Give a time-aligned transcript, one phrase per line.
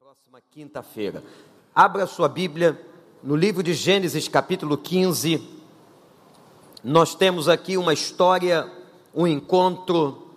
[0.00, 1.24] próxima quinta-feira.
[1.74, 2.80] Abra sua Bíblia
[3.20, 5.42] no livro de Gênesis, capítulo 15.
[6.84, 8.70] Nós temos aqui uma história,
[9.12, 10.36] um encontro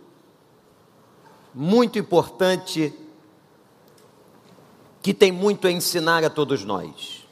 [1.54, 2.92] muito importante
[5.00, 7.28] que tem muito a ensinar a todos nós.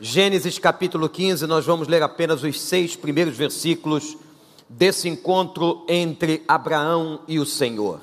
[0.00, 4.16] Gênesis capítulo 15, nós vamos ler apenas os seis primeiros versículos
[4.68, 8.00] desse encontro entre Abraão e o Senhor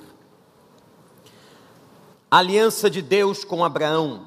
[2.37, 4.25] aliança de Deus com Abraão.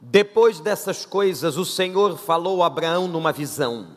[0.00, 3.88] Depois dessas coisas, o Senhor falou a Abraão numa visão: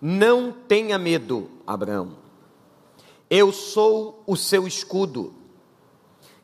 [0.00, 2.16] Não tenha medo, Abraão.
[3.30, 5.32] Eu sou o seu escudo.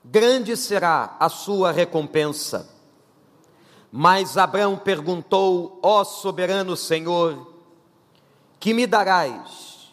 [0.02, 2.66] Grande será a sua recompensa.
[3.92, 7.52] Mas Abraão perguntou: Ó soberano Senhor,
[8.58, 9.92] que me darás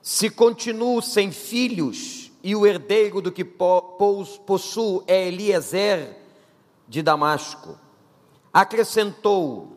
[0.00, 2.21] se continuo sem filhos?
[2.42, 6.16] E o herdeiro do que possuo é Eliezer
[6.88, 7.78] de Damasco.
[8.52, 9.76] Acrescentou: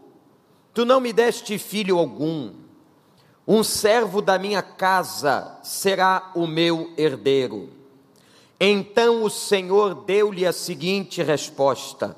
[0.73, 2.53] Tu não me deste filho algum,
[3.47, 7.69] um servo da minha casa será o meu herdeiro.
[8.59, 12.17] Então o Senhor deu-lhe a seguinte resposta: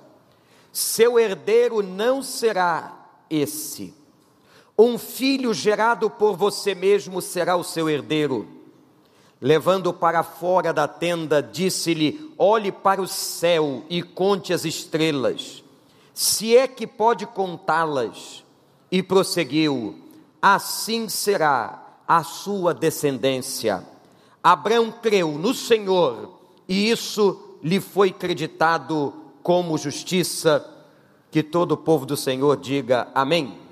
[0.71, 3.93] Seu herdeiro não será esse.
[4.79, 8.56] Um filho gerado por você mesmo será o seu herdeiro
[9.39, 15.63] Levando para fora da tenda, disse-lhe: Olhe para o céu e conte as estrelas,
[16.13, 18.43] se é que pode contá-las.
[18.91, 19.95] E prosseguiu:
[20.41, 23.85] Assim será a sua descendência.
[24.41, 30.73] Abraão creu no Senhor, e isso lhe foi creditado como justiça.
[31.29, 33.66] Que todo o povo do Senhor diga amém.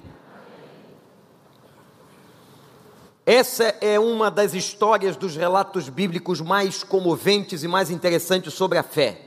[3.25, 8.83] Essa é uma das histórias dos relatos bíblicos mais comoventes e mais interessantes sobre a
[8.83, 9.21] fé.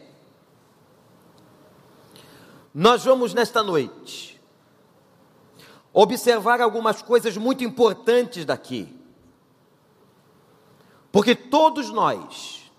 [2.73, 4.41] Nós vamos nesta noite
[5.93, 8.97] observar algumas coisas muito importantes daqui.
[11.11, 12.71] Porque todos nós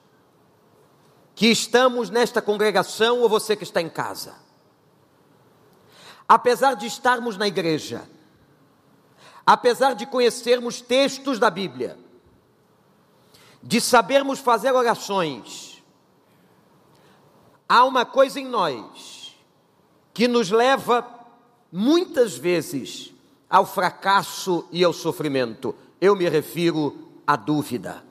[1.35, 4.35] que estamos nesta congregação ou você que está em casa,
[6.27, 8.07] apesar de estarmos na igreja,
[9.51, 11.97] apesar de conhecermos textos da Bíblia,
[13.63, 15.83] de sabermos fazer orações,
[17.67, 19.35] há uma coisa em nós
[20.13, 21.03] que nos leva
[21.71, 23.11] muitas vezes
[23.49, 25.73] ao fracasso e ao sofrimento.
[25.99, 28.03] Eu me refiro à dúvida.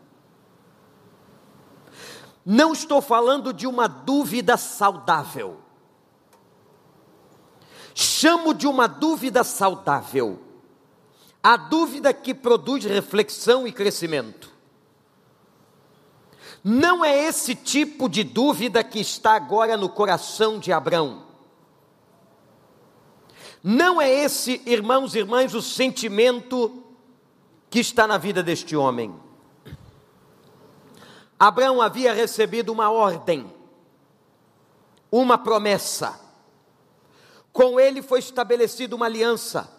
[2.44, 5.60] Não estou falando de uma dúvida saudável.
[7.94, 10.47] Chamo de uma dúvida saudável
[11.43, 14.53] a dúvida que produz reflexão e crescimento.
[16.62, 21.27] Não é esse tipo de dúvida que está agora no coração de Abraão.
[23.62, 26.82] Não é esse, irmãos e irmãs, o sentimento
[27.71, 29.15] que está na vida deste homem.
[31.38, 33.53] Abraão havia recebido uma ordem,
[35.10, 36.21] uma promessa.
[37.53, 39.78] Com ele foi estabelecida uma aliança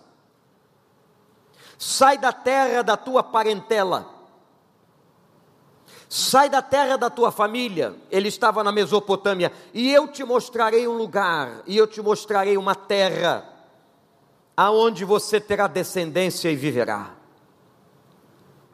[1.80, 4.14] sai da terra da tua parentela,
[6.10, 7.96] sai da terra da tua família.
[8.12, 12.76] Ele estava na Mesopotâmia, e eu te mostrarei um lugar, e eu te mostrarei uma
[12.76, 13.48] terra,
[14.58, 17.12] aonde você terá descendência e viverá.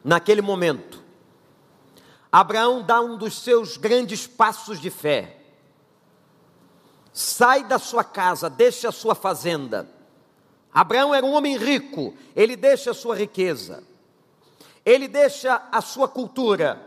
[0.02, 1.00] Naquele momento,
[2.30, 5.36] Abraão dá um dos seus grandes passos de fé.
[7.12, 9.95] Sai da sua casa, deixa a sua fazenda
[10.76, 13.82] Abraão era um homem rico, ele deixa a sua riqueza,
[14.84, 16.78] ele deixa a sua cultura,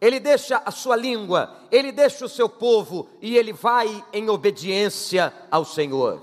[0.00, 5.30] ele deixa a sua língua, ele deixa o seu povo e ele vai em obediência
[5.50, 6.22] ao Senhor.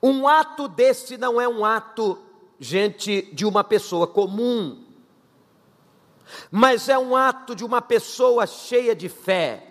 [0.00, 2.16] Um ato desse não é um ato,
[2.60, 4.84] gente, de uma pessoa comum,
[6.52, 9.66] mas é um ato de uma pessoa cheia de fé.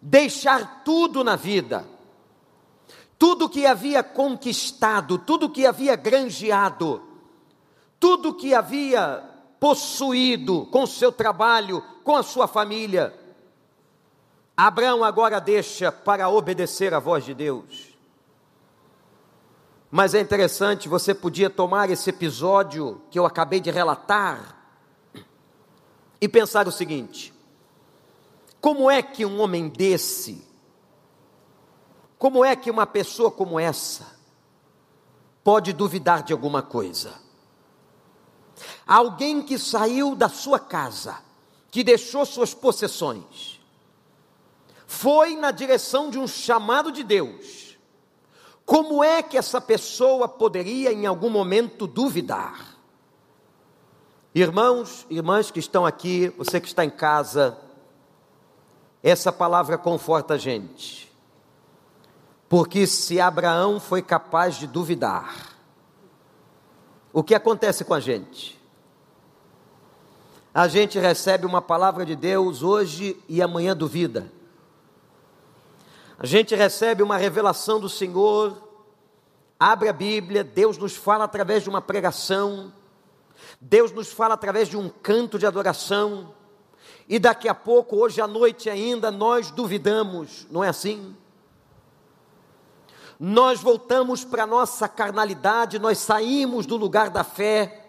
[0.00, 1.99] Deixar tudo na vida
[3.20, 7.02] tudo que havia conquistado, tudo que havia granjeado,
[8.00, 9.22] tudo que havia
[9.60, 13.14] possuído com seu trabalho, com a sua família,
[14.56, 17.94] Abraão agora deixa para obedecer à voz de Deus.
[19.90, 24.56] Mas é interessante, você podia tomar esse episódio que eu acabei de relatar
[26.18, 27.34] e pensar o seguinte:
[28.62, 30.49] como é que um homem desse,
[32.20, 34.06] como é que uma pessoa como essa
[35.42, 37.14] pode duvidar de alguma coisa?
[38.86, 41.16] Alguém que saiu da sua casa,
[41.70, 43.58] que deixou suas possessões,
[44.86, 47.78] foi na direção de um chamado de Deus,
[48.66, 52.76] como é que essa pessoa poderia em algum momento duvidar?
[54.34, 57.56] Irmãos, irmãs que estão aqui, você que está em casa,
[59.02, 61.09] essa palavra conforta a gente.
[62.50, 65.56] Porque se Abraão foi capaz de duvidar,
[67.12, 68.60] o que acontece com a gente?
[70.52, 74.32] A gente recebe uma palavra de Deus hoje e amanhã duvida.
[76.18, 78.60] A gente recebe uma revelação do Senhor,
[79.56, 82.72] abre a Bíblia, Deus nos fala através de uma pregação,
[83.60, 86.34] Deus nos fala através de um canto de adoração,
[87.08, 91.16] e daqui a pouco, hoje à noite ainda, nós duvidamos, não é assim?
[93.22, 97.84] Nós voltamos para a nossa carnalidade, nós saímos do lugar da fé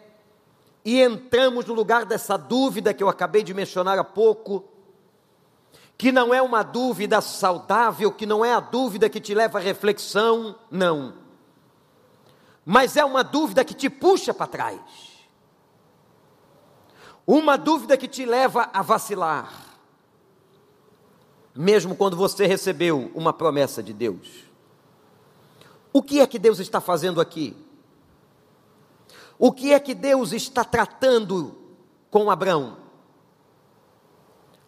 [0.83, 4.65] e entramos no lugar dessa dúvida que eu acabei de mencionar há pouco,
[5.97, 9.61] que não é uma dúvida saudável, que não é a dúvida que te leva à
[9.61, 11.13] reflexão, não,
[12.65, 14.81] mas é uma dúvida que te puxa para trás.
[17.25, 19.49] Uma dúvida que te leva a vacilar,
[21.55, 24.50] mesmo quando você recebeu uma promessa de Deus.
[25.93, 27.55] O que é que Deus está fazendo aqui?
[29.37, 31.57] O que é que Deus está tratando
[32.09, 32.77] com Abraão?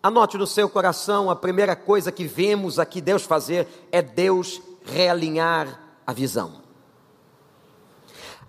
[0.01, 5.79] Anote no seu coração, a primeira coisa que vemos aqui Deus fazer é Deus realinhar
[6.05, 6.61] a visão.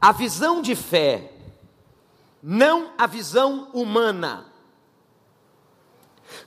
[0.01, 1.31] A visão de fé
[2.47, 4.45] não a visão humana,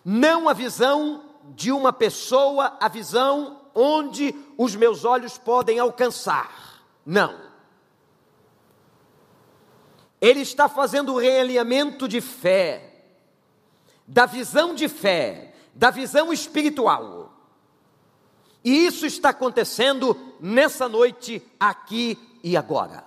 [0.06, 1.24] não a visão
[1.56, 6.82] de uma pessoa, a visão onde os meus olhos podem alcançar.
[7.06, 7.40] Não.
[10.20, 13.04] Ele está fazendo o realinhamento de fé,
[14.08, 17.32] da visão de fé, da visão espiritual.
[18.64, 23.06] E isso está acontecendo nessa noite, aqui e agora.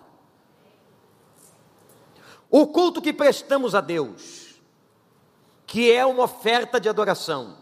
[2.49, 4.55] O culto que prestamos a Deus,
[5.67, 7.59] que é uma oferta de adoração,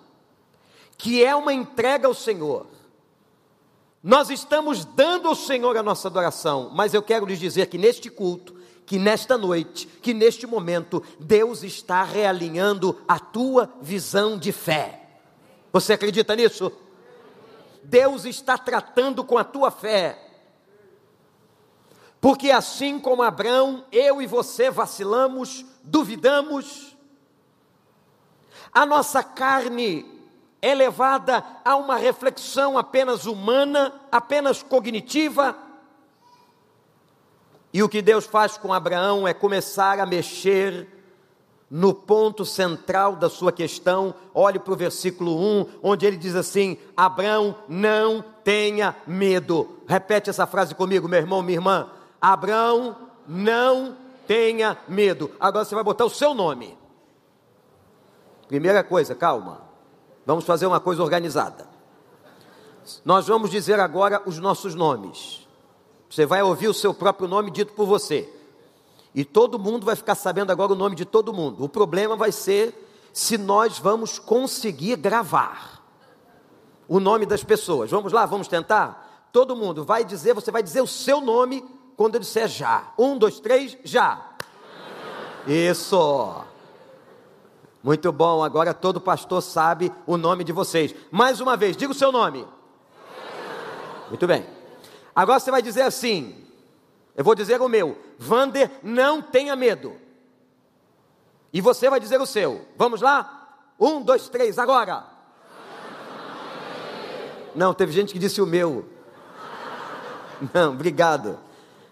[0.99, 2.67] que é uma entrega ao Senhor,
[4.09, 8.09] nós estamos dando ao Senhor a nossa adoração, mas eu quero lhes dizer que neste
[8.09, 8.57] culto,
[8.87, 15.21] que nesta noite, que neste momento, Deus está realinhando a tua visão de fé.
[15.71, 16.73] Você acredita nisso?
[17.85, 20.19] Deus está tratando com a tua fé.
[22.19, 26.97] Porque assim como Abraão, eu e você vacilamos, duvidamos,
[28.73, 30.18] a nossa carne
[30.61, 35.57] é levada a uma reflexão apenas humana, apenas cognitiva.
[37.73, 40.89] E o que Deus faz com Abraão é começar a mexer
[41.71, 44.15] no ponto central da sua questão.
[44.35, 49.79] Olhe para o versículo 1, onde ele diz assim: Abraão, não tenha medo.
[49.87, 51.91] Repete essa frase comigo, meu irmão, minha irmã.
[52.21, 52.97] Abraão,
[53.27, 53.97] não
[54.27, 55.31] tenha medo.
[55.39, 56.77] Agora você vai botar o seu nome.
[58.49, 59.68] Primeira coisa, calma.
[60.29, 61.67] Vamos fazer uma coisa organizada.
[63.03, 65.49] Nós vamos dizer agora os nossos nomes.
[66.11, 68.31] Você vai ouvir o seu próprio nome dito por você.
[69.15, 71.65] E todo mundo vai ficar sabendo agora o nome de todo mundo.
[71.65, 72.75] O problema vai ser
[73.11, 75.83] se nós vamos conseguir gravar
[76.87, 77.91] o nome das pessoas.
[77.91, 79.31] Vamos lá, vamos tentar?
[79.33, 81.65] Todo mundo vai dizer, você vai dizer o seu nome
[81.97, 82.93] quando eu disser já.
[82.99, 84.33] Um, dois, três, já.
[85.47, 86.45] Isso.
[87.83, 90.95] Muito bom, agora todo pastor sabe o nome de vocês.
[91.11, 92.47] Mais uma vez, diga o seu nome.
[94.09, 94.45] Muito bem.
[95.15, 96.45] Agora você vai dizer assim:
[97.17, 99.97] eu vou dizer o meu, Vander, não tenha medo.
[101.53, 102.67] E você vai dizer o seu.
[102.77, 103.49] Vamos lá?
[103.79, 105.05] Um, dois, três, agora.
[107.55, 108.89] Não, teve gente que disse o meu.
[110.53, 111.39] Não, obrigado.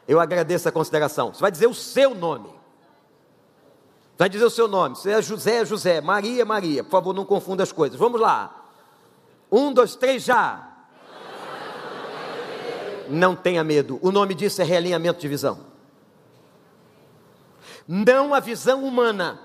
[0.07, 1.33] Eu agradeço a consideração.
[1.33, 2.56] Você vai dizer o seu nome.
[4.19, 4.97] Vai dizer o seu nome.
[4.97, 6.01] Se é José, é José.
[6.01, 6.83] Maria, Maria.
[6.83, 7.99] Por favor, não confunda as coisas.
[7.99, 8.65] Vamos lá.
[9.51, 10.73] Um, dois, três, já.
[13.09, 13.99] Não tenha medo.
[14.03, 15.67] O nome disso é realinhamento de visão.
[17.87, 19.41] Não a visão humana,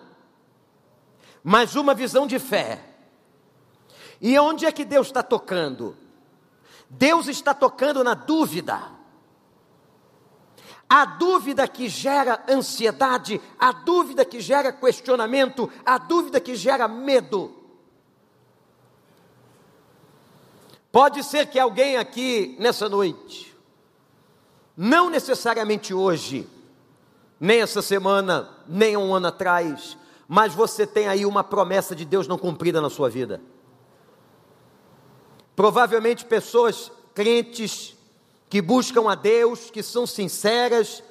[1.43, 2.83] mas uma visão de fé.
[4.19, 5.95] E onde é que Deus está tocando?
[6.89, 8.81] Deus está tocando na dúvida.
[10.93, 17.49] A dúvida que gera ansiedade, a dúvida que gera questionamento, a dúvida que gera medo.
[20.91, 23.55] Pode ser que alguém aqui nessa noite,
[24.75, 26.45] não necessariamente hoje,
[27.39, 32.27] nem essa semana, nem um ano atrás, mas você tem aí uma promessa de Deus
[32.27, 33.41] não cumprida na sua vida.
[35.55, 37.95] Provavelmente pessoas crentes
[38.51, 41.01] que buscam a Deus, que são sinceras,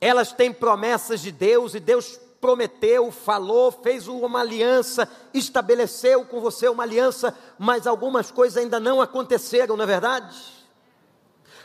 [0.00, 6.66] elas têm promessas de Deus e Deus prometeu, falou, fez uma aliança, estabeleceu com você
[6.66, 10.34] uma aliança, mas algumas coisas ainda não aconteceram, não é verdade?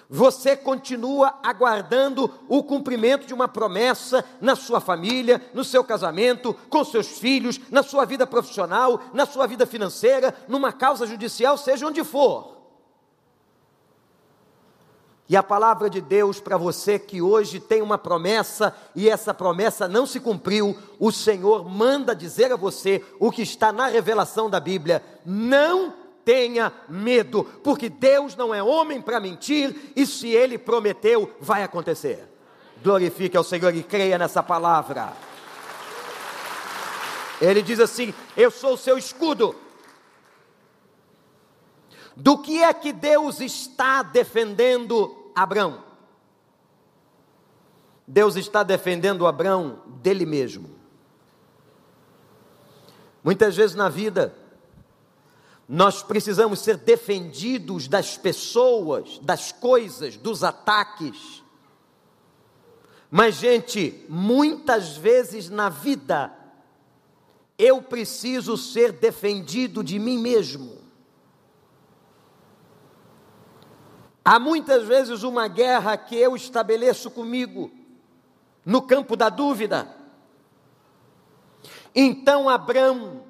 [0.09, 6.83] Você continua aguardando o cumprimento de uma promessa na sua família, no seu casamento, com
[6.83, 12.03] seus filhos, na sua vida profissional, na sua vida financeira, numa causa judicial, seja onde
[12.03, 12.58] for.
[15.29, 19.87] E a palavra de Deus para você que hoje tem uma promessa e essa promessa
[19.87, 24.59] não se cumpriu, o Senhor manda dizer a você o que está na revelação da
[24.59, 25.93] Bíblia: não
[26.25, 32.27] tenha medo, porque Deus não é homem para mentir e se ele prometeu, vai acontecer.
[32.83, 35.13] Glorifique ao Senhor e creia nessa palavra.
[37.39, 39.55] Ele diz assim: Eu sou o seu escudo.
[42.15, 45.83] Do que é que Deus está defendendo Abraão.
[48.07, 50.69] Deus está defendendo Abraão dele mesmo.
[53.23, 54.33] Muitas vezes na vida,
[55.67, 61.43] nós precisamos ser defendidos das pessoas, das coisas, dos ataques.
[63.11, 66.33] Mas, gente, muitas vezes na vida,
[67.59, 70.78] eu preciso ser defendido de mim mesmo.
[74.29, 77.71] Há muitas vezes uma guerra que eu estabeleço comigo,
[78.63, 79.87] no campo da dúvida.
[81.95, 83.23] Então, Abraão,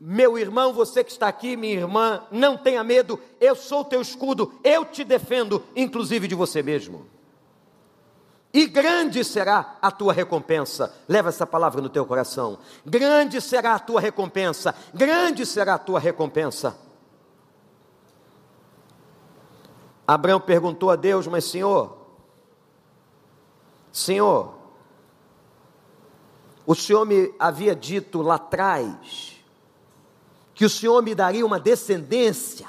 [0.00, 4.52] meu irmão, você que está aqui, minha irmã, não tenha medo, eu sou teu escudo,
[4.64, 7.06] eu te defendo, inclusive de você mesmo.
[8.52, 10.92] E grande será a tua recompensa.
[11.06, 12.58] Leva essa palavra no teu coração.
[12.84, 14.74] Grande será a tua recompensa.
[14.92, 16.76] Grande será a tua recompensa.
[20.06, 21.96] Abraão perguntou a Deus: Mas Senhor,
[23.90, 24.54] Senhor,
[26.64, 29.34] o Senhor me havia dito lá atrás
[30.54, 32.68] que o Senhor me daria uma descendência,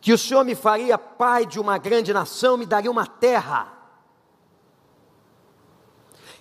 [0.00, 3.78] que o Senhor me faria pai de uma grande nação, me daria uma terra.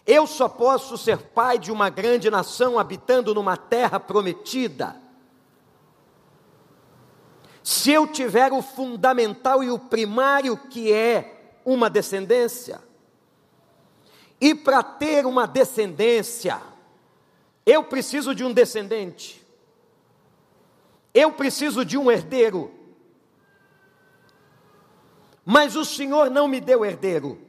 [0.05, 5.09] Eu só posso ser pai de uma grande nação habitando numa terra prometida
[7.63, 12.82] se eu tiver o fundamental e o primário que é uma descendência,
[14.39, 16.62] e para ter uma descendência,
[17.66, 19.46] eu preciso de um descendente,
[21.13, 22.72] eu preciso de um herdeiro,
[25.44, 27.39] mas o Senhor não me deu herdeiro.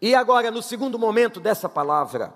[0.00, 2.32] E agora, no segundo momento dessa palavra,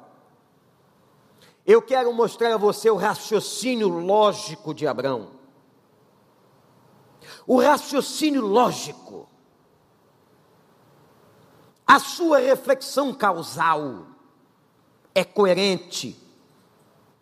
[1.65, 5.42] eu quero mostrar a você o raciocínio lógico de Abraão
[7.47, 9.29] o raciocínio lógico,
[11.87, 14.07] a sua reflexão causal
[15.15, 16.17] é coerente,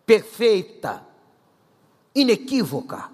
[0.05, 1.05] perfeita,
[2.15, 3.09] inequívoca.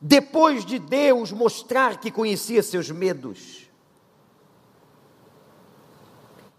[0.00, 3.70] Depois de Deus mostrar que conhecia seus medos,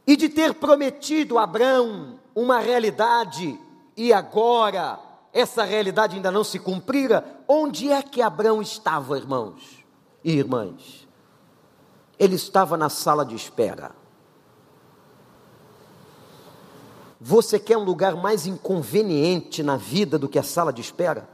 [0.05, 3.60] e de ter prometido a Abraão uma realidade,
[3.96, 5.00] e agora
[5.34, 9.86] essa realidade ainda não se cumprira, onde é que Abraão estava, irmãos
[10.24, 11.07] e irmãs?
[12.17, 13.91] Ele estava na sala de espera.
[17.19, 21.29] Você quer um lugar mais inconveniente na vida do que a sala de espera?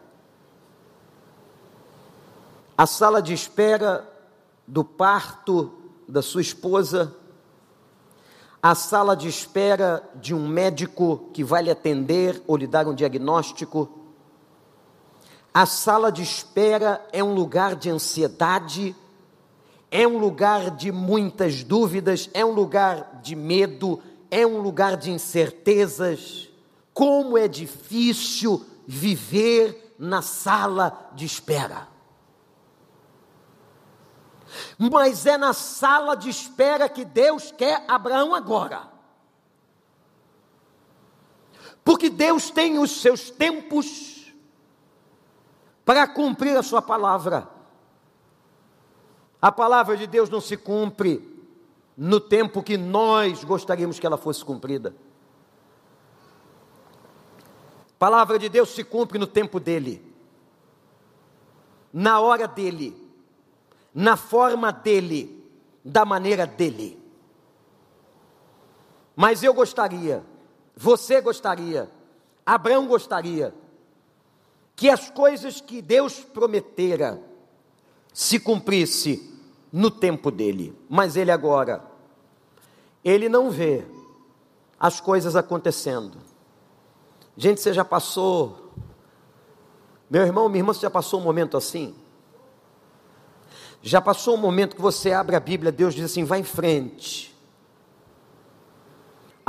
[2.77, 4.07] A sala de espera
[4.67, 5.73] do parto
[6.07, 7.15] da sua esposa,
[8.61, 12.93] a sala de espera de um médico que vai lhe atender ou lhe dar um
[12.93, 14.08] diagnóstico.
[15.53, 18.95] A sala de espera é um lugar de ansiedade,
[19.89, 25.11] é um lugar de muitas dúvidas, é um lugar de medo, é um lugar de
[25.11, 26.49] incertezas.
[26.93, 31.87] Como é difícil viver na sala de espera.
[34.77, 38.87] Mas é na sala de espera que Deus quer Abraão agora.
[41.83, 44.18] Porque Deus tem os seus tempos
[45.89, 47.49] para cumprir a sua palavra.
[49.41, 51.27] A palavra de Deus não se cumpre
[51.97, 54.93] no tempo que nós gostaríamos que ela fosse cumprida.
[57.87, 59.99] A palavra de Deus se cumpre no tempo dele,
[61.91, 63.09] na hora dele
[63.91, 65.43] na forma dele,
[65.83, 67.03] da maneira dele.
[69.15, 70.23] Mas eu gostaria,
[70.75, 71.89] você gostaria,
[72.45, 73.55] Abraão gostaria,
[74.79, 77.21] que as coisas que Deus prometera
[78.13, 79.29] se cumprisse
[79.73, 80.73] no tempo dele.
[80.87, 81.83] Mas ele agora,
[83.03, 83.83] ele não vê
[84.79, 86.17] as coisas acontecendo.
[87.35, 88.71] Gente, você já passou,
[90.09, 91.93] meu irmão, minha irmã, você já passou um momento assim?
[93.81, 97.28] Já passou um momento que você abre a Bíblia, Deus diz assim: vai em frente.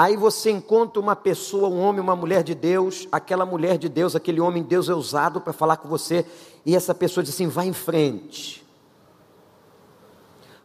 [0.00, 4.16] Aí você encontra uma pessoa, um homem, uma mulher de Deus, aquela mulher de Deus,
[4.16, 6.25] aquele homem de Deus é usado para falar com você,
[6.64, 8.66] e essa pessoa diz assim: vai em frente.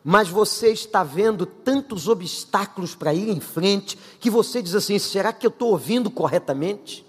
[0.01, 5.33] Mas você está vendo tantos obstáculos para ir em frente, que você diz assim: será
[5.33, 7.05] que eu estou ouvindo corretamente?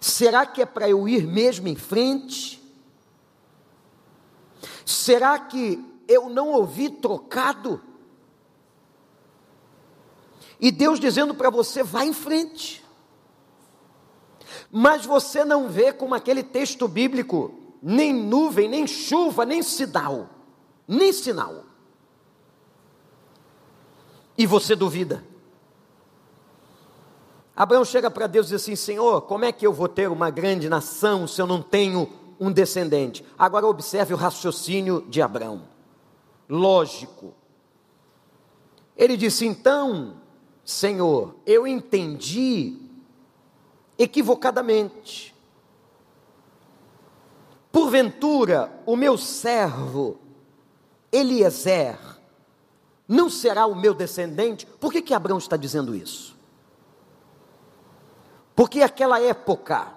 [0.00, 2.58] Será que é para eu ir mesmo em frente?
[4.82, 7.82] Será que eu não ouvi trocado?
[10.60, 12.84] E Deus dizendo para você: vá em frente.
[14.70, 20.28] Mas você não vê como aquele texto bíblico, nem nuvem, nem chuva, nem sinal,
[20.86, 21.64] nem sinal.
[24.36, 25.24] E você duvida.
[27.54, 30.30] Abraão chega para Deus e diz assim: Senhor, como é que eu vou ter uma
[30.30, 33.24] grande nação se eu não tenho um descendente.
[33.38, 35.62] Agora observe o raciocínio de Abraão.
[36.48, 37.34] Lógico.
[38.96, 40.20] Ele disse: então,
[40.66, 42.76] Senhor, eu entendi
[43.96, 45.32] equivocadamente.
[47.70, 50.18] Porventura, o meu servo
[51.12, 51.96] Eliezer
[53.06, 54.66] não será o meu descendente?
[54.66, 56.36] Por que, que Abraão está dizendo isso?
[58.56, 59.94] Porque aquela época,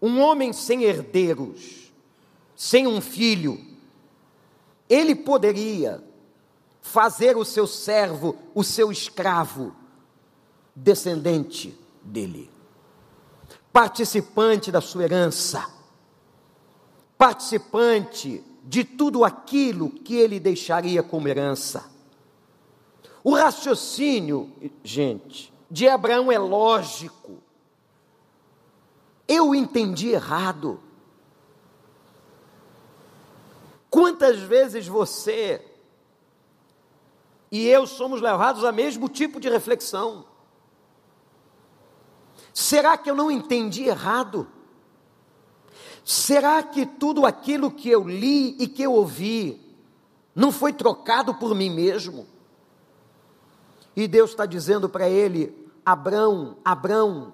[0.00, 1.92] um homem sem herdeiros,
[2.56, 3.60] sem um filho,
[4.88, 6.02] ele poderia
[6.80, 9.74] fazer o seu servo, o seu escravo,
[10.74, 12.50] descendente dele,
[13.72, 15.68] participante da sua herança,
[17.16, 21.90] participante de tudo aquilo que ele deixaria como herança.
[23.24, 27.38] O raciocínio, gente, de Abraão é lógico.
[29.26, 30.80] Eu entendi errado.
[33.90, 35.67] Quantas vezes você
[37.50, 40.26] e eu somos levados a mesmo tipo de reflexão?
[42.52, 44.48] Será que eu não entendi errado?
[46.04, 49.60] Será que tudo aquilo que eu li e que eu ouvi
[50.34, 52.26] não foi trocado por mim mesmo?
[53.94, 57.32] E Deus está dizendo para ele: Abrão, Abrão,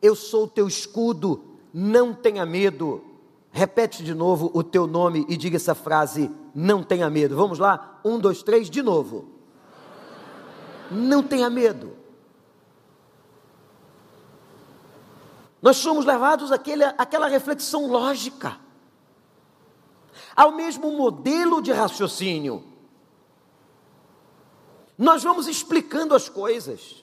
[0.00, 3.04] eu sou o teu escudo, não tenha medo.
[3.50, 7.36] Repete de novo o teu nome e diga essa frase: não tenha medo.
[7.36, 8.00] Vamos lá?
[8.04, 9.33] Um, dois, três, de novo.
[10.90, 11.96] Não tenha medo.
[15.60, 18.58] Nós somos levados àquela reflexão lógica,
[20.36, 22.62] ao mesmo modelo de raciocínio.
[24.98, 27.02] Nós vamos explicando as coisas.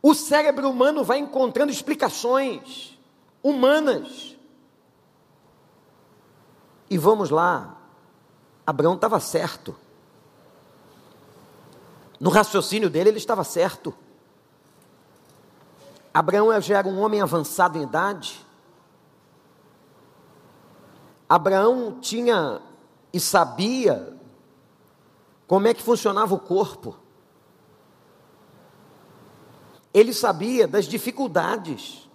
[0.00, 2.96] O cérebro humano vai encontrando explicações
[3.42, 4.36] humanas.
[6.88, 7.76] E vamos lá,
[8.64, 9.74] Abraão estava certo.
[12.20, 13.94] No raciocínio dele, ele estava certo.
[16.12, 18.44] Abraão já era um homem avançado em idade.
[21.28, 22.60] Abraão tinha
[23.12, 24.16] e sabia
[25.46, 26.96] como é que funcionava o corpo.
[29.92, 32.08] Ele sabia das dificuldades,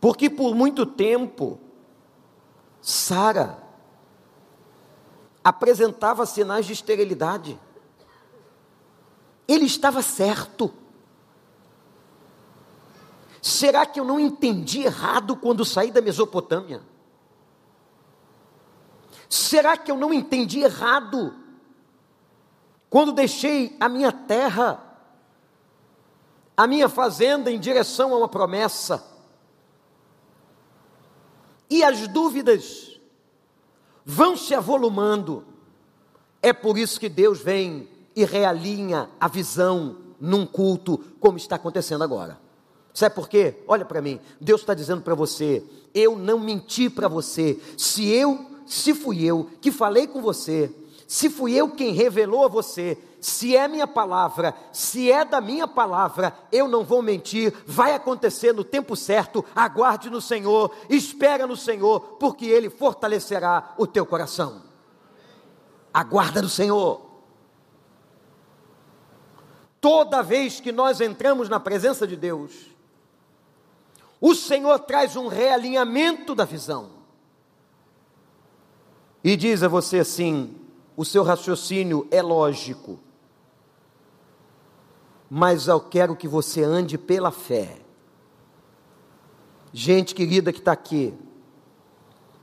[0.00, 1.58] porque por muito tempo,
[2.80, 3.58] Sara
[5.42, 7.58] apresentava sinais de esterilidade.
[9.50, 10.72] Ele estava certo.
[13.42, 16.82] Será que eu não entendi errado quando saí da Mesopotâmia?
[19.28, 21.34] Será que eu não entendi errado
[22.88, 24.90] quando deixei a minha terra
[26.60, 29.02] a minha fazenda em direção a uma promessa.
[31.70, 33.00] E as dúvidas
[34.04, 35.42] vão se avolumando.
[36.42, 37.88] É por isso que Deus vem
[38.20, 42.38] e realinha a visão num culto, como está acontecendo agora.
[42.92, 43.62] Sabe por quê?
[43.66, 44.20] Olha para mim.
[44.40, 47.58] Deus está dizendo para você: eu não menti para você.
[47.78, 50.74] Se eu, se fui eu que falei com você,
[51.06, 55.66] se fui eu quem revelou a você, se é minha palavra, se é da minha
[55.66, 61.56] palavra, eu não vou mentir, vai acontecer no tempo certo, aguarde no Senhor, espera no
[61.56, 64.62] Senhor, porque Ele fortalecerá o teu coração.
[65.92, 67.09] Aguarda no Senhor.
[69.80, 72.52] Toda vez que nós entramos na presença de Deus,
[74.20, 76.90] o Senhor traz um realinhamento da visão.
[79.24, 80.54] E diz a você assim:
[80.96, 83.00] o seu raciocínio é lógico,
[85.30, 87.78] mas eu quero que você ande pela fé.
[89.72, 91.14] Gente querida que está aqui,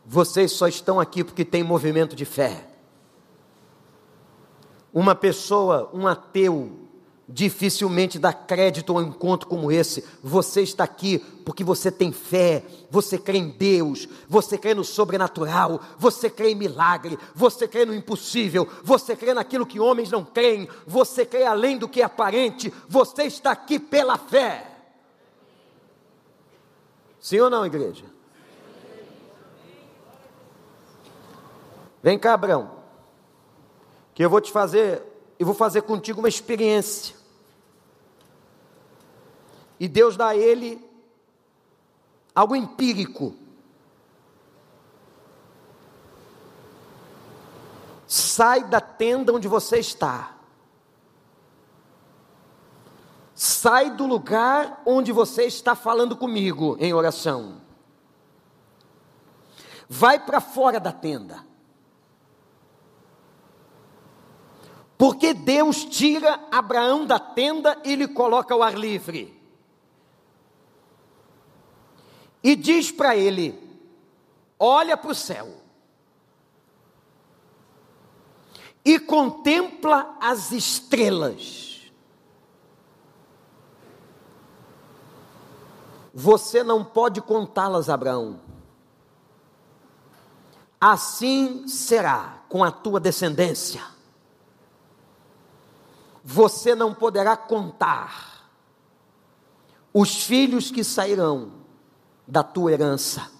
[0.05, 2.65] vocês só estão aqui porque tem movimento de fé.
[4.93, 6.86] Uma pessoa, um ateu,
[7.27, 10.03] dificilmente dá crédito a um encontro como esse.
[10.23, 15.81] Você está aqui porque você tem fé, você crê em Deus, você crê no sobrenatural,
[15.97, 20.69] você crê em milagre, você crê no impossível, você crê naquilo que homens não creem,
[20.85, 24.71] você crê além do que é aparente, você está aqui pela fé.
[27.19, 28.05] Sim ou não, igreja?
[32.01, 32.71] Vem cá, Abraão,
[34.13, 35.03] que eu vou te fazer,
[35.37, 37.16] eu vou fazer contigo uma experiência.
[39.79, 40.83] E Deus dá a ele
[42.33, 43.35] algo empírico.
[48.07, 50.35] Sai da tenda onde você está.
[53.35, 57.61] Sai do lugar onde você está falando comigo em oração.
[59.89, 61.45] Vai para fora da tenda.
[64.97, 69.36] Porque Deus tira Abraão da tenda e lhe coloca ao ar livre.
[72.43, 73.57] E diz para ele:
[74.59, 75.57] olha para o céu
[78.87, 81.91] e contempla as estrelas.
[86.13, 88.39] Você não pode contá-las, Abraão.
[90.79, 93.83] Assim será com a tua descendência.
[96.23, 98.49] Você não poderá contar
[99.93, 101.66] os filhos que sairão
[102.27, 103.31] da tua herança.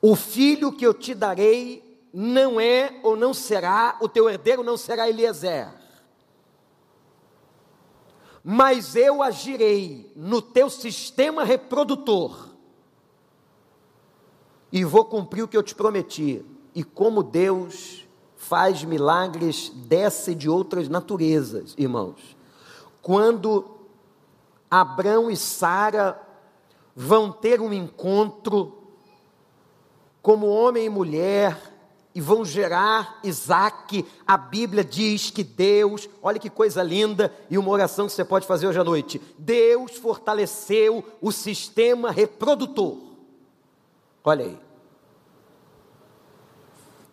[0.00, 4.76] O filho que eu te darei não é ou não será, o teu herdeiro não
[4.76, 5.68] será Eliezer.
[8.42, 12.50] Mas eu agirei no teu sistema reprodutor
[14.70, 16.44] e vou cumprir o que eu te prometi.
[16.74, 22.36] E como Deus faz milagres dessa e de outras naturezas, irmãos.
[23.00, 23.78] Quando
[24.70, 26.20] Abraão e Sara
[26.94, 28.82] vão ter um encontro
[30.22, 31.74] como homem e mulher
[32.14, 34.06] e vão gerar Isaac.
[34.26, 38.46] A Bíblia diz que Deus, olha que coisa linda, e uma oração que você pode
[38.46, 42.96] fazer hoje à noite: Deus fortaleceu o sistema reprodutor.
[44.22, 44.58] Olha aí.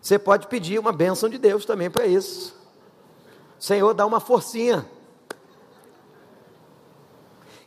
[0.02, 2.56] Você pode pedir uma bênção de Deus também para isso.
[3.60, 4.90] Senhor, dá uma forcinha.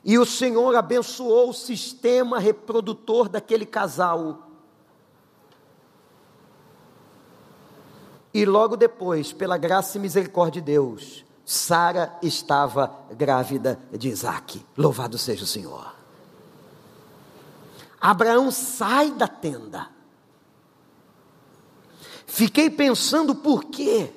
[0.05, 4.49] E o Senhor abençoou o sistema reprodutor daquele casal.
[8.33, 14.65] E logo depois, pela graça e misericórdia de Deus, Sara estava grávida de Isaac.
[14.77, 15.95] Louvado seja o Senhor.
[18.01, 19.89] Abraão sai da tenda.
[22.27, 24.13] Fiquei pensando por quê?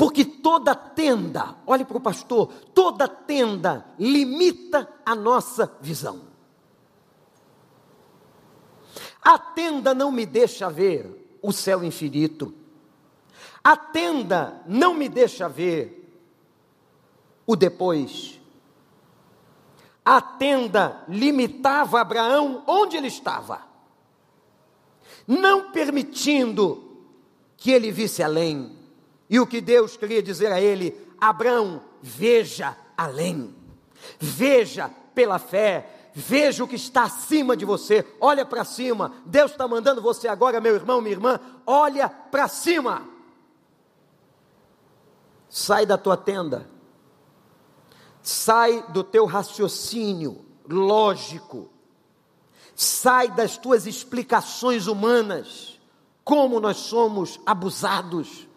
[0.00, 6.22] Porque toda tenda, olhe para o pastor, toda tenda limita a nossa visão.
[9.20, 12.54] A tenda não me deixa ver o céu infinito.
[13.62, 16.10] A tenda não me deixa ver
[17.46, 18.40] o depois.
[20.02, 23.66] A tenda limitava Abraão onde ele estava,
[25.28, 27.04] não permitindo
[27.58, 28.79] que ele visse além.
[29.30, 33.54] E o que Deus queria dizer a ele: Abraão, veja além,
[34.18, 39.14] veja pela fé, veja o que está acima de você, olha para cima.
[39.24, 43.08] Deus está mandando você agora, meu irmão, minha irmã, olha para cima.
[45.48, 46.68] Sai da tua tenda,
[48.20, 51.70] sai do teu raciocínio lógico,
[52.74, 55.80] sai das tuas explicações humanas,
[56.24, 58.49] como nós somos abusados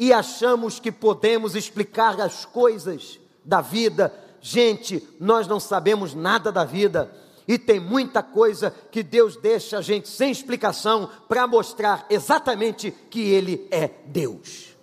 [0.00, 4.10] e achamos que podemos explicar as coisas da vida.
[4.40, 7.14] Gente, nós não sabemos nada da vida.
[7.46, 13.20] E tem muita coisa que Deus deixa a gente sem explicação para mostrar exatamente que
[13.28, 14.74] Ele é Deus.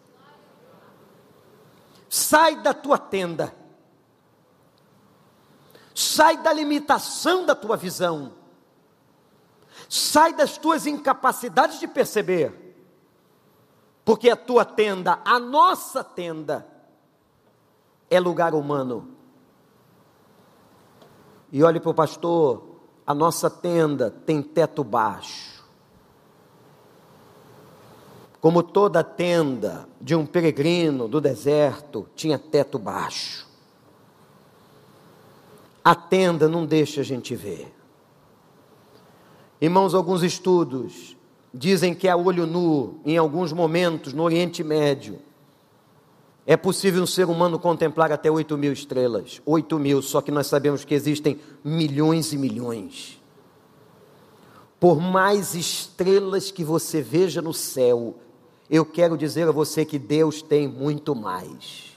[2.07, 3.55] Sai da tua tenda,
[5.95, 8.33] sai da limitação da tua visão,
[9.89, 12.66] sai das tuas incapacidades de perceber
[14.07, 16.65] porque a tua tenda, a nossa tenda,
[18.09, 19.09] é lugar humano.
[21.51, 25.61] e olhe para o pastor, a nossa tenda tem teto baixo.
[28.39, 33.45] Como toda tenda de um peregrino do deserto tinha teto baixo.
[35.83, 37.75] A tenda não deixa a gente ver.
[39.59, 41.16] Irmãos, alguns estudos
[41.57, 45.19] dizem que a olho nu, em alguns momentos no Oriente Médio,
[46.45, 49.41] é possível um ser humano contemplar até 8 mil estrelas.
[49.45, 53.21] 8 mil, só que nós sabemos que existem milhões e milhões.
[54.79, 58.15] Por mais estrelas que você veja no céu,
[58.69, 61.96] eu quero dizer a você que Deus tem muito mais.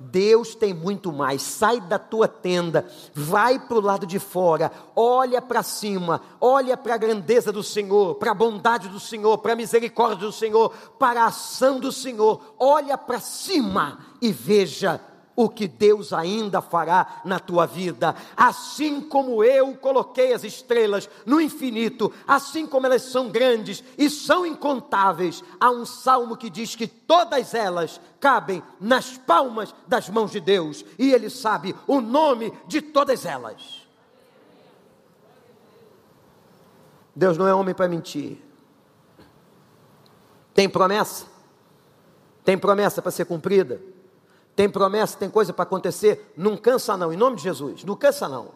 [0.00, 1.42] Deus tem muito mais.
[1.42, 6.94] Sai da tua tenda, vai para o lado de fora, olha para cima, olha para
[6.94, 11.22] a grandeza do Senhor, para a bondade do Senhor, para a misericórdia do Senhor, para
[11.22, 12.54] a ação do Senhor.
[12.58, 15.00] Olha para cima e veja
[15.38, 18.12] o que Deus ainda fará na tua vida.
[18.36, 24.44] Assim como eu coloquei as estrelas no infinito, assim como elas são grandes e são
[24.44, 30.40] incontáveis, há um salmo que diz que todas elas cabem nas palmas das mãos de
[30.40, 33.86] Deus e Ele sabe o nome de todas elas.
[37.14, 38.42] Deus não é homem para mentir.
[40.52, 41.26] Tem promessa?
[42.44, 43.80] Tem promessa para ser cumprida?
[44.58, 48.28] Tem promessa, tem coisa para acontecer, não cansa não, em nome de Jesus, não cansa
[48.28, 48.48] não.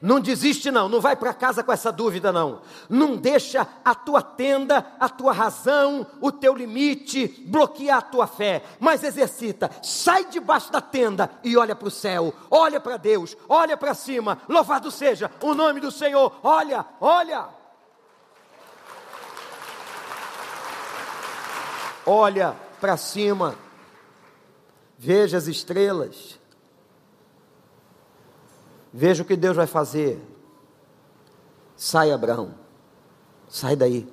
[0.00, 2.62] Não desiste não, não vai para casa com essa dúvida não.
[2.88, 8.62] Não deixa a tua tenda, a tua razão, o teu limite bloquear a tua fé,
[8.80, 9.70] mas exercita.
[9.82, 14.38] Sai debaixo da tenda e olha para o céu, olha para Deus, olha para cima.
[14.48, 16.32] Louvado seja o nome do Senhor.
[16.42, 17.46] Olha, olha.
[22.06, 23.65] Olha para cima
[24.98, 26.38] Veja as estrelas.
[28.92, 30.20] Veja o que Deus vai fazer.
[31.76, 32.54] Sai, Abraão.
[33.48, 34.10] Sai daí.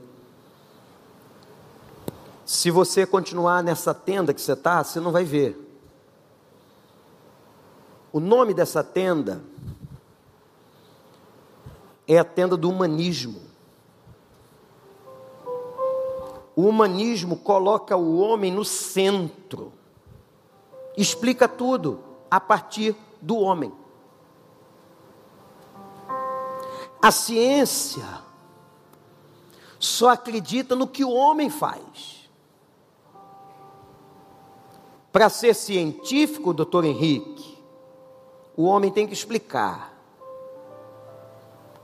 [2.45, 5.57] Se você continuar nessa tenda que você está, você não vai ver.
[8.11, 9.41] O nome dessa tenda
[12.05, 13.41] é a tenda do humanismo.
[16.55, 19.71] O humanismo coloca o homem no centro
[20.95, 23.73] explica tudo a partir do homem.
[27.01, 28.05] A ciência
[29.79, 32.29] só acredita no que o homem faz.
[35.11, 37.61] Para ser científico, doutor Henrique,
[38.55, 39.93] o homem tem que explicar.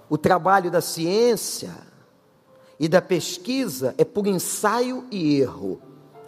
[0.10, 1.76] O trabalho da ciência
[2.80, 5.82] e da pesquisa é por ensaio e erro,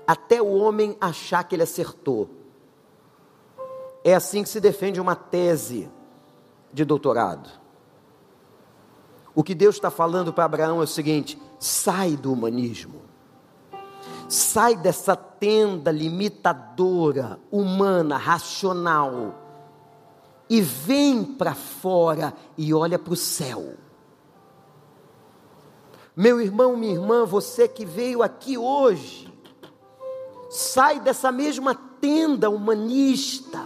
[0.05, 2.40] até o homem achar que ele acertou.
[4.03, 5.89] É assim que se defende uma tese
[6.73, 7.49] de doutorado.
[9.33, 13.01] O que Deus está falando para Abraão é o seguinte: sai do humanismo,
[14.27, 19.35] sai dessa tenda limitadora, humana, racional,
[20.49, 23.75] e vem para fora e olha para o céu.
[26.15, 29.31] Meu irmão, minha irmã, você que veio aqui hoje,
[30.49, 33.60] sai dessa mesma tenda humanista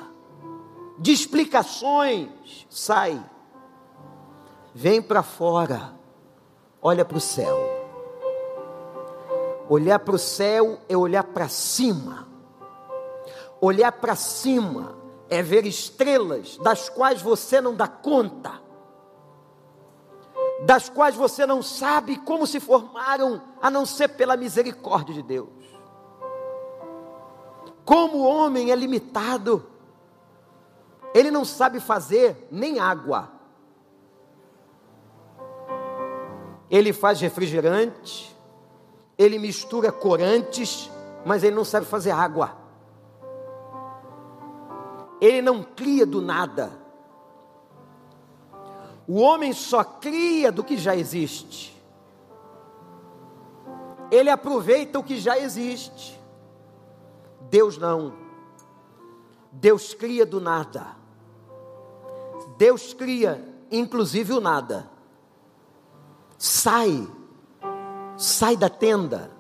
[1.06, 3.24] de explicações, sai,
[4.74, 5.94] vem para fora,
[6.82, 7.56] olha para o céu.
[9.70, 12.28] Olhar para o céu é olhar para cima.
[13.62, 14.98] Olhar para cima
[15.30, 18.60] é ver estrelas das quais você não dá conta,
[20.66, 25.50] das quais você não sabe como se formaram, a não ser pela misericórdia de Deus.
[27.86, 29.75] Como o homem é limitado,
[31.16, 33.32] ele não sabe fazer nem água.
[36.70, 38.36] Ele faz refrigerante,
[39.18, 40.92] ele mistura corantes,
[41.26, 42.58] mas ele não sabe fazer água.
[45.22, 46.70] Ele não cria do nada.
[49.08, 51.82] O homem só cria do que já existe.
[54.12, 56.20] Ele aproveita o que já existe.
[57.50, 58.14] Deus não.
[59.50, 61.05] Deus cria do nada.
[62.58, 64.90] Deus cria, inclusive o nada.
[66.38, 67.08] Sai,
[68.18, 69.32] sai da tenda.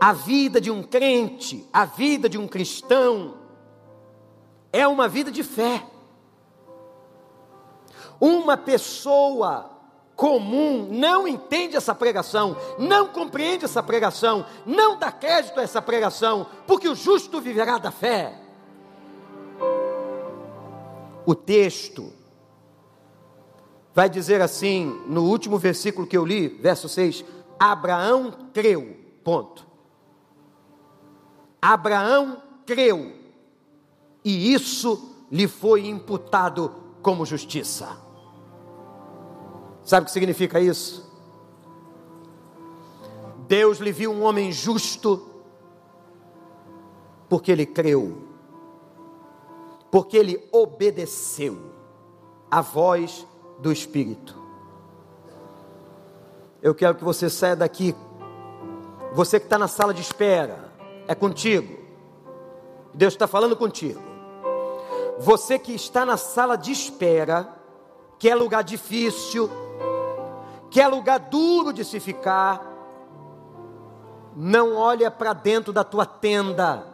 [0.00, 3.34] A vida de um crente, a vida de um cristão,
[4.72, 5.84] é uma vida de fé.
[8.20, 9.70] Uma pessoa
[10.16, 16.46] comum não entende essa pregação, não compreende essa pregação, não dá crédito a essa pregação,
[16.66, 18.43] porque o justo viverá da fé.
[21.26, 22.12] O texto
[23.94, 27.24] vai dizer assim, no último versículo que eu li, verso 6:
[27.58, 28.96] Abraão creu.
[29.22, 29.66] Ponto.
[31.62, 33.14] Abraão creu,
[34.22, 37.96] e isso lhe foi imputado como justiça.
[39.82, 41.10] Sabe o que significa isso?
[43.48, 45.26] Deus lhe viu um homem justo,
[47.28, 48.23] porque ele creu,
[49.94, 51.56] porque ele obedeceu
[52.50, 53.24] a voz
[53.60, 54.36] do Espírito.
[56.60, 57.94] Eu quero que você saia daqui,
[59.12, 60.72] você que está na sala de espera,
[61.06, 61.78] é contigo,
[62.92, 64.02] Deus está falando contigo.
[65.20, 67.48] Você que está na sala de espera,
[68.18, 69.48] que é lugar difícil,
[70.72, 72.60] que é lugar duro de se ficar,
[74.34, 76.84] não olha para dentro da tua tenda,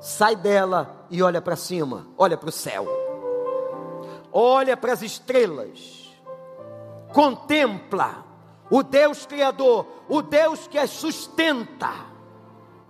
[0.00, 2.86] sai dela e olha para cima, olha para o céu,
[4.32, 6.12] olha para as estrelas,
[7.12, 8.24] contempla
[8.70, 11.90] o Deus Criador, o Deus que as sustenta.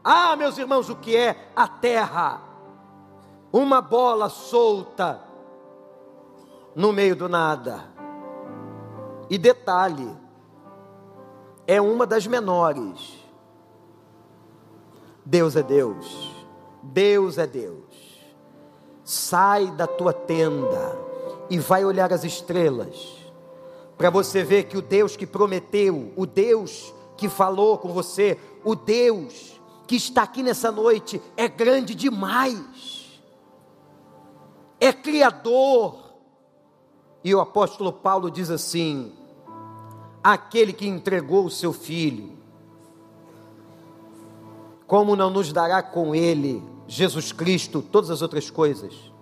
[0.03, 2.40] Ah, meus irmãos, o que é a terra?
[3.53, 5.21] Uma bola solta
[6.75, 7.85] no meio do nada.
[9.31, 10.16] E detalhe,
[11.66, 13.18] é uma das menores.
[15.25, 16.27] Deus é Deus.
[16.92, 17.85] Deus é Deus.
[19.05, 20.98] Sai da tua tenda
[21.51, 23.16] e vai olhar as estrelas,
[23.96, 28.74] para você ver que o Deus que prometeu, o Deus que falou com você, o
[28.74, 33.20] Deus que está aqui nessa noite é grande demais,
[34.79, 36.07] é Criador.
[37.24, 39.12] E o apóstolo Paulo diz assim:
[40.22, 42.38] aquele que entregou o seu filho,
[44.87, 49.12] como não nos dará com ele, Jesus Cristo, todas as outras coisas?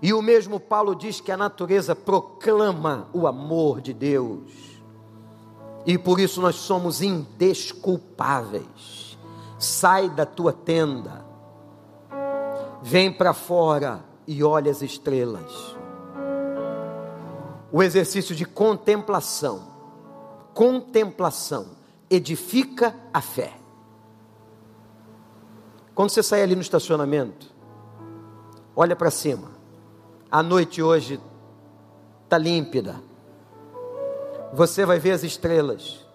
[0.00, 4.50] E o mesmo Paulo diz que a natureza proclama o amor de Deus,
[5.84, 9.18] e por isso nós somos indesculpáveis.
[9.58, 11.24] Sai da tua tenda,
[12.82, 15.76] vem para fora e olha as estrelas
[17.76, 19.60] o exercício de contemplação.
[20.54, 21.66] Contemplação
[22.08, 23.52] edifica a fé.
[25.96, 27.46] Quando você sai ali no estacionamento,
[28.76, 29.48] olha para cima.
[30.30, 31.18] A noite hoje
[32.22, 33.00] está límpida.
[34.52, 36.06] Você vai ver as estrelas.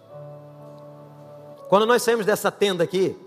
[1.68, 3.18] Quando nós saímos dessa tenda aqui,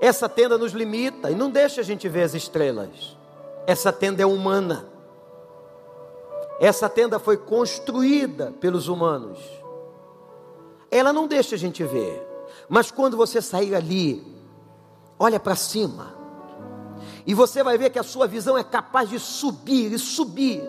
[0.00, 3.16] essa tenda nos limita e não deixa a gente ver as estrelas.
[3.68, 4.84] Essa tenda é humana.
[6.58, 9.38] Essa tenda foi construída pelos humanos.
[10.90, 12.20] Ela não deixa a gente ver.
[12.68, 14.35] Mas quando você sair ali,
[15.18, 16.14] olha para cima.
[17.26, 20.62] E você vai ver que a sua visão é capaz de subir e subir.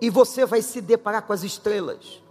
[0.00, 2.22] E você vai se deparar com as estrelas.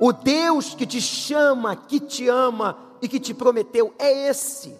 [0.00, 4.74] O Deus que te chama, que te ama e que te prometeu é esse.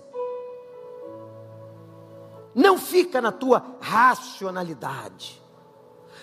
[2.55, 5.41] Não fica na tua racionalidade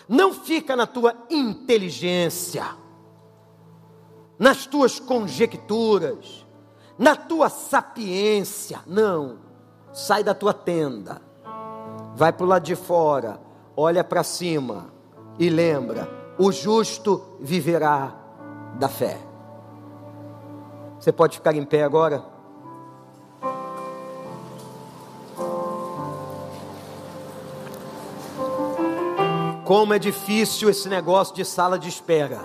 [0.08, 2.66] não fica na tua inteligência,
[4.40, 6.46] nas tuas conjecturas,
[6.98, 8.80] na tua sapiência.
[8.86, 9.38] Não.
[9.94, 11.22] Sai da tua tenda,
[12.16, 13.40] vai para o lado de fora,
[13.76, 14.94] olha para cima
[15.40, 16.08] e lembra:
[16.38, 18.16] o justo viverá
[18.76, 19.18] da fé.
[21.00, 22.24] Você pode ficar em pé agora?
[29.64, 32.40] Como é difícil esse negócio de sala de espera.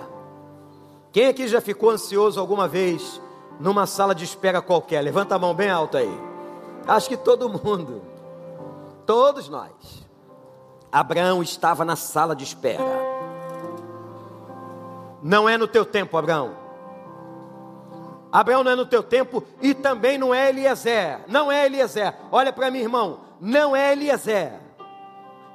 [1.11, 3.21] Quem aqui já ficou ansioso alguma vez
[3.59, 5.01] numa sala de espera qualquer?
[5.01, 6.21] Levanta a mão bem alta aí.
[6.87, 8.01] Acho que todo mundo.
[9.05, 9.71] Todos nós.
[10.91, 12.83] Abraão estava na sala de espera.
[15.21, 16.55] Não é no teu tempo, Abraão.
[18.31, 21.21] Abraão não é no teu tempo e também não é Eliezer.
[21.27, 22.13] Não é Eliezer.
[22.31, 23.19] Olha para mim, irmão.
[23.39, 24.63] Não é Eliezer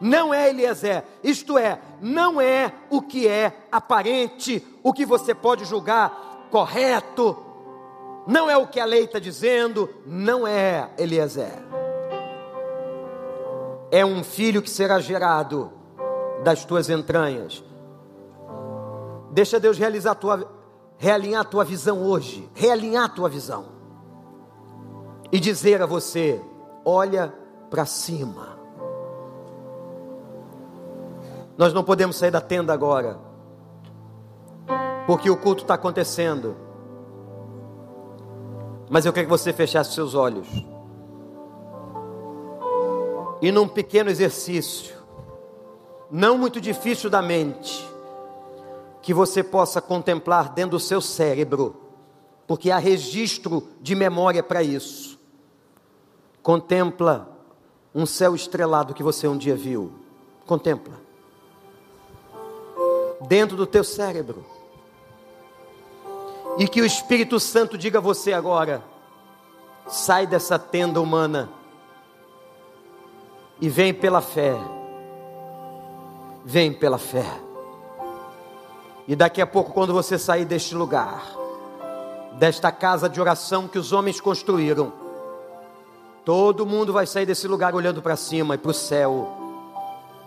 [0.00, 5.64] não é Eliezer, isto é, não é o que é aparente, o que você pode
[5.64, 7.36] julgar correto,
[8.28, 11.58] não é o que a lei está dizendo, não é Eliezer.
[13.90, 15.72] É um filho que será gerado
[16.44, 17.64] das tuas entranhas.
[19.32, 20.46] Deixa Deus realizar tua,
[20.96, 23.66] realinhar a tua visão hoje, realinhar a tua visão.
[25.32, 26.40] E dizer a você:
[26.84, 27.32] olha
[27.70, 28.58] para cima
[31.58, 33.18] nós não podemos sair da tenda agora,
[35.08, 36.67] porque o culto está acontecendo.
[38.90, 40.48] Mas eu quero que você fechasse seus olhos.
[43.40, 44.96] E num pequeno exercício,
[46.10, 47.86] não muito difícil da mente,
[49.02, 51.76] que você possa contemplar dentro do seu cérebro,
[52.46, 55.18] porque há registro de memória para isso.
[56.42, 57.36] Contempla
[57.94, 59.92] um céu estrelado que você um dia viu.
[60.46, 60.94] Contempla.
[63.28, 64.44] Dentro do teu cérebro.
[66.58, 68.82] E que o Espírito Santo diga a você agora:
[69.86, 71.48] sai dessa tenda humana
[73.60, 74.56] e vem pela fé.
[76.44, 77.26] Vem pela fé.
[79.06, 81.22] E daqui a pouco, quando você sair deste lugar,
[82.34, 84.92] desta casa de oração que os homens construíram,
[86.24, 89.28] todo mundo vai sair desse lugar olhando para cima e para o céu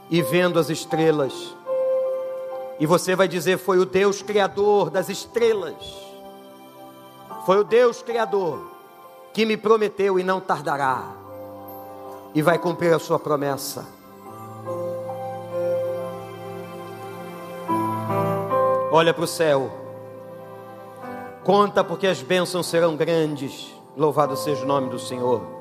[0.09, 1.55] e vendo as estrelas.
[2.79, 6.10] E você vai dizer: Foi o Deus Criador das estrelas,
[7.45, 8.71] foi o Deus Criador
[9.33, 11.03] que me prometeu e não tardará,
[12.33, 13.85] e vai cumprir a sua promessa.
[18.91, 19.71] Olha para o céu,
[21.43, 23.73] conta porque as bênçãos serão grandes.
[23.95, 25.60] Louvado seja o nome do Senhor.